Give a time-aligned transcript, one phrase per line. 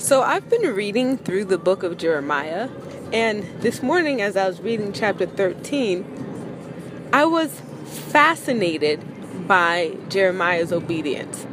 [0.00, 2.70] So, I've been reading through the book of Jeremiah,
[3.12, 8.98] and this morning, as I was reading chapter 13, I was fascinated
[9.46, 11.46] by Jeremiah's obedience.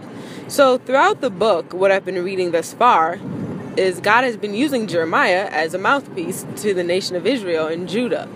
[0.47, 3.19] So, throughout the book, what I've been reading thus far
[3.75, 7.89] is God has been using Jeremiah as a mouthpiece to the nation of Israel and
[7.89, 8.29] Judah.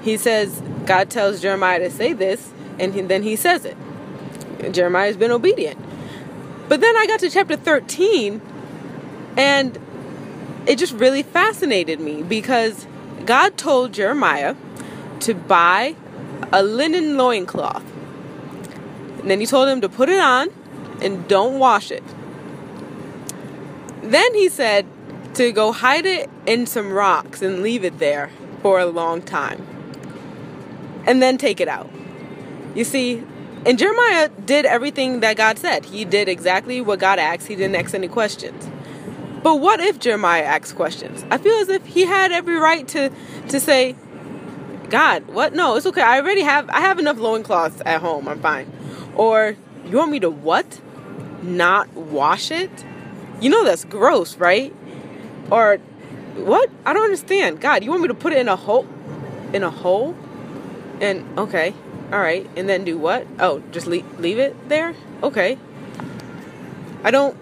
[0.00, 3.76] He says, God tells Jeremiah to say this, and then he says it.
[4.72, 5.80] Jeremiah has been obedient.
[6.68, 8.40] But then I got to chapter 13
[9.36, 9.78] and
[10.66, 12.86] it just really fascinated me because
[13.24, 14.56] God told Jeremiah
[15.20, 15.94] to buy
[16.52, 17.84] a linen loincloth.
[19.20, 20.48] And then he told him to put it on
[21.00, 22.04] and don't wash it.
[24.02, 24.86] Then he said
[25.34, 28.30] to go hide it in some rocks and leave it there
[28.62, 29.66] for a long time.
[31.06, 31.90] And then take it out.
[32.74, 33.22] You see,
[33.64, 35.86] and Jeremiah did everything that God said.
[35.86, 37.48] He did exactly what God asked.
[37.48, 38.68] He didn't ask any questions.
[39.46, 41.24] But what if Jeremiah asks questions?
[41.30, 43.12] I feel as if he had every right to
[43.46, 43.94] to say,
[44.90, 45.54] God, what?
[45.54, 46.02] No, it's okay.
[46.02, 48.26] I already have I have enough loincloths at home.
[48.26, 48.68] I'm fine.
[49.14, 50.80] Or you want me to what?
[51.42, 52.84] Not wash it?
[53.40, 54.74] You know that's gross, right?
[55.52, 55.76] Or
[56.34, 56.68] what?
[56.84, 57.60] I don't understand.
[57.60, 58.84] God, you want me to put it in a hole?
[59.52, 60.16] In a hole?
[61.00, 61.72] And okay,
[62.12, 62.50] all right.
[62.56, 63.24] And then do what?
[63.38, 64.96] Oh, just leave, leave it there?
[65.22, 65.56] Okay.
[67.04, 67.36] I don't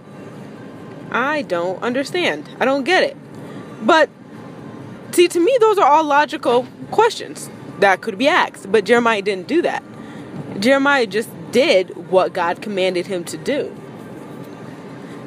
[1.15, 2.49] I don't understand.
[2.59, 3.17] I don't get it.
[3.81, 4.11] But
[5.13, 7.49] see, to me, those are all logical questions
[7.79, 8.71] that could be asked.
[8.71, 9.83] But Jeremiah didn't do that.
[10.59, 13.75] Jeremiah just did what God commanded him to do.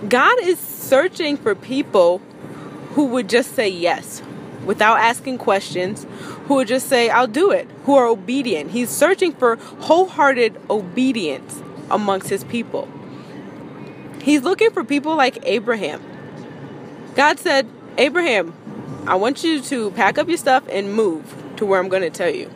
[0.07, 2.19] God is searching for people
[2.91, 4.21] who would just say yes
[4.65, 6.05] without asking questions,
[6.47, 8.71] who would just say, I'll do it, who are obedient.
[8.71, 12.89] He's searching for wholehearted obedience amongst his people.
[14.27, 16.03] He's looking for people like Abraham.
[17.15, 17.65] God said,
[17.97, 18.53] Abraham,
[19.07, 22.09] I want you to pack up your stuff and move to where I'm going to
[22.09, 22.53] tell you.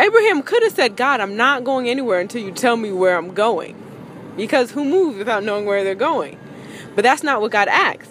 [0.00, 3.34] Abraham could have said, God, I'm not going anywhere until you tell me where I'm
[3.34, 3.80] going.
[4.36, 6.40] Because who moves without knowing where they're going?
[6.96, 8.10] But that's not what God asked.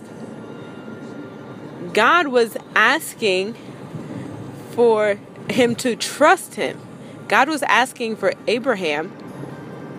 [1.91, 3.57] God was asking
[4.69, 6.79] for him to trust him.
[7.27, 9.11] God was asking for Abraham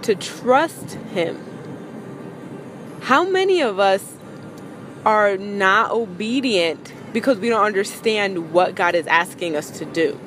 [0.00, 1.45] to trust him.
[3.06, 4.16] How many of us
[5.04, 10.18] are not obedient because we don't understand what God is asking us to do?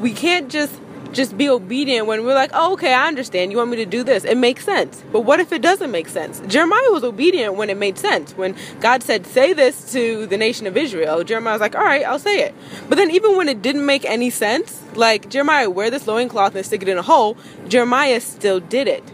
[0.00, 0.80] We can't just
[1.12, 3.52] just be obedient when we're like, oh, okay, I understand.
[3.52, 4.24] You want me to do this.
[4.24, 5.04] It makes sense.
[5.12, 6.42] But what if it doesn't make sense?
[6.48, 8.36] Jeremiah was obedient when it made sense.
[8.36, 12.04] When God said, say this to the nation of Israel, Jeremiah was like, all right,
[12.04, 12.56] I'll say it.
[12.88, 16.66] But then even when it didn't make any sense, like, Jeremiah, wear this loincloth and
[16.66, 17.36] stick it in a hole,
[17.68, 19.04] Jeremiah still did it.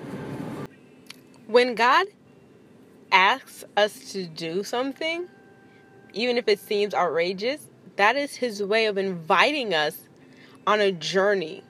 [1.47, 2.07] When God
[3.13, 5.29] asks us to do something,
[6.13, 10.09] even if it seems outrageous, that is his way of inviting us
[10.67, 11.63] on a journey,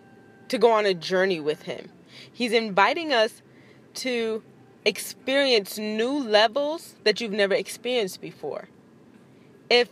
[0.48, 1.90] to go on a journey with him.
[2.32, 3.42] He's inviting us
[3.94, 4.42] to
[4.84, 8.68] experience new levels that you've never experienced before.
[9.70, 9.88] If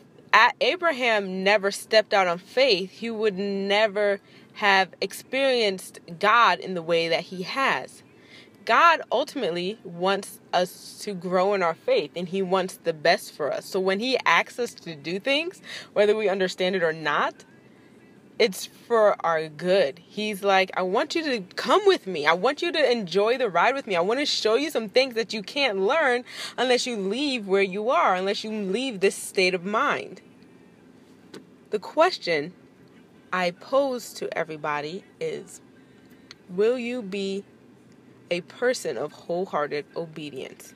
[0.60, 4.20] Abraham never stepped out on faith, he would never
[4.54, 8.02] have experienced God in the way that he has.
[8.65, 13.53] God ultimately wants us to grow in our faith and He wants the best for
[13.53, 13.66] us.
[13.66, 15.60] So when He asks us to do things,
[15.93, 17.44] whether we understand it or not,
[18.38, 19.98] it's for our good.
[19.98, 22.26] He's like, I want you to come with me.
[22.26, 23.97] I want you to enjoy the ride with me.
[23.97, 26.25] I want to show you some things that you can't learn
[26.56, 30.22] unless you leave where you are, unless you leave this state of mind.
[31.69, 32.54] The question
[33.31, 35.60] I pose to everybody is
[36.48, 37.44] Will you be
[38.30, 40.74] a person of wholehearted obedience.